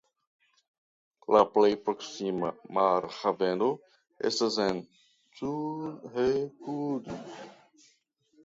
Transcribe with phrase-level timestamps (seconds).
[1.35, 3.69] La plej proksima marhaveno
[4.31, 4.81] estas en
[5.41, 7.23] Thoothukudi.